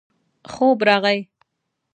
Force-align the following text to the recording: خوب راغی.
خوب 0.53 0.77
راغی. 0.87 1.17